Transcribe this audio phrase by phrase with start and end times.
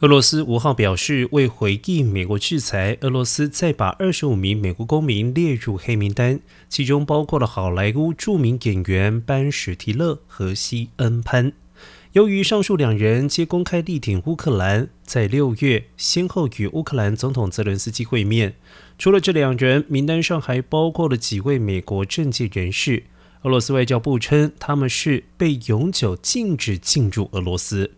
[0.00, 6.38] 俄罗斯五号表示，为回应美国制裁，俄罗斯再把二十五名美国公民列入黑名单，
[6.68, 11.50] 其中包括了好莱坞著名演员班·史提勒和西恩·潘。
[12.12, 18.54] 由于上述两人皆公开力挺乌克兰，在六月先后与乌克兰总统泽伦斯基会面。
[18.98, 23.04] 除了这两人，名单上还包括了几位美国政界人士。
[23.44, 27.92] 俄罗斯外交部称，他们是被永久禁止进入俄罗斯。